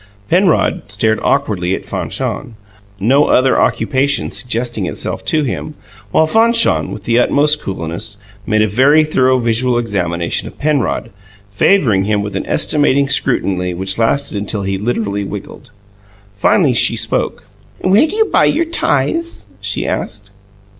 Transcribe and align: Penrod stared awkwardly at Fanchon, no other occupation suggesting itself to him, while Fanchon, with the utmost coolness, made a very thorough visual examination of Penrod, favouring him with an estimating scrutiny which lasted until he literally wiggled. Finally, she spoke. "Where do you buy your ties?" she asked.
Penrod 0.29 0.81
stared 0.91 1.19
awkwardly 1.21 1.75
at 1.75 1.85
Fanchon, 1.85 2.55
no 2.99 3.25
other 3.27 3.61
occupation 3.61 4.31
suggesting 4.31 4.87
itself 4.87 5.23
to 5.25 5.43
him, 5.43 5.75
while 6.09 6.25
Fanchon, 6.25 6.89
with 6.89 7.03
the 7.03 7.19
utmost 7.19 7.61
coolness, 7.61 8.17
made 8.47 8.63
a 8.63 8.67
very 8.67 9.03
thorough 9.03 9.37
visual 9.37 9.77
examination 9.77 10.47
of 10.47 10.57
Penrod, 10.57 11.11
favouring 11.51 12.05
him 12.05 12.23
with 12.23 12.35
an 12.35 12.47
estimating 12.47 13.07
scrutiny 13.09 13.75
which 13.75 13.99
lasted 13.99 14.35
until 14.39 14.63
he 14.63 14.75
literally 14.75 15.23
wiggled. 15.23 15.69
Finally, 16.35 16.73
she 16.73 16.97
spoke. 16.97 17.43
"Where 17.81 18.07
do 18.07 18.15
you 18.15 18.25
buy 18.25 18.45
your 18.45 18.65
ties?" 18.65 19.45
she 19.61 19.85
asked. 19.85 20.31